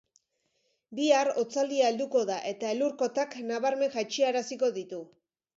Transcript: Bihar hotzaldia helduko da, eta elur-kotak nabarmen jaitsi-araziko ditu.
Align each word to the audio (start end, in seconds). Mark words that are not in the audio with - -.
Bihar 0.99 1.29
hotzaldia 1.41 1.91
helduko 1.93 2.23
da, 2.31 2.39
eta 2.53 2.73
elur-kotak 2.77 3.39
nabarmen 3.53 3.95
jaitsi-araziko 3.99 4.73
ditu. 4.81 5.05